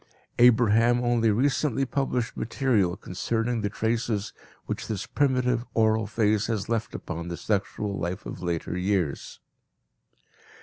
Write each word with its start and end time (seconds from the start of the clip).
Abraham 0.39 1.03
only 1.03 1.29
recently 1.29 1.85
published 1.85 2.35
material 2.35 2.97
concerning 2.97 3.61
the 3.61 3.69
traces 3.69 4.33
which 4.65 4.87
this 4.87 5.05
primitive 5.05 5.63
oral 5.75 6.07
phase 6.07 6.47
has 6.47 6.67
left 6.67 6.95
upon 6.95 7.27
the 7.27 7.37
sexual 7.37 7.99
life 7.99 8.25
of 8.25 8.41
later 8.41 8.75
years. 8.75 9.39